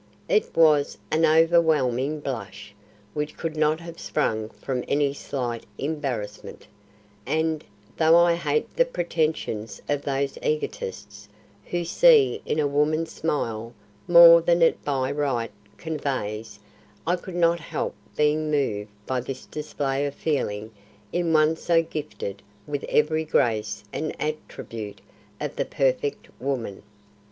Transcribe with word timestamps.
It 0.27 0.55
was 0.57 0.97
an 1.11 1.27
overwhelming 1.27 2.21
blush 2.21 2.73
which 3.13 3.37
could 3.37 3.55
not 3.55 3.79
have 3.81 3.99
sprung 3.99 4.49
from 4.49 4.83
any 4.87 5.13
slight 5.13 5.63
embarrassment, 5.77 6.65
and, 7.27 7.63
though 7.97 8.17
I 8.17 8.33
hate 8.33 8.75
the 8.75 8.83
pretensions 8.85 9.79
of 9.87 10.01
those 10.01 10.39
egotists 10.41 11.29
who 11.65 11.85
see 11.85 12.41
in 12.47 12.57
a 12.57 12.65
woman's 12.65 13.11
smile 13.11 13.75
more 14.07 14.41
than 14.41 14.63
it 14.63 14.83
by 14.83 15.11
right 15.11 15.51
conveys, 15.77 16.57
I 17.05 17.15
could 17.15 17.35
not 17.35 17.59
help 17.59 17.93
being 18.15 18.49
moved 18.49 18.89
by 19.05 19.21
this 19.21 19.45
display 19.45 20.07
of 20.07 20.15
feeling 20.15 20.71
in 21.13 21.31
one 21.31 21.55
so 21.55 21.83
gifted 21.83 22.41
with 22.65 22.83
every 22.85 23.23
grace 23.23 23.83
and 23.93 24.15
attribute 24.19 24.99
of 25.39 25.57
the 25.57 25.65
perfect 25.65 26.27
woman. 26.39 26.81